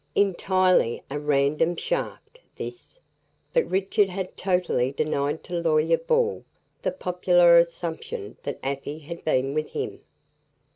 Entirely 0.15 1.03
a 1.11 1.19
random 1.19 1.75
shaft, 1.75 2.39
this. 2.55 2.99
But 3.53 3.69
Richard 3.69 4.09
had 4.09 4.35
totally 4.35 4.91
denied 4.91 5.43
to 5.43 5.61
Lawyer 5.61 5.99
Ball 5.99 6.43
the 6.81 6.91
popular 6.91 7.59
assumption 7.59 8.35
that 8.41 8.57
Afy 8.63 8.97
had 8.97 9.23
been 9.23 9.53
with 9.53 9.69
him. 9.73 9.99